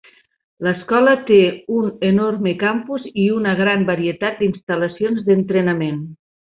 [0.67, 1.37] L'escola té
[1.81, 6.07] un enorme campus i una gran varietat d'instal·lacions d'entrenament.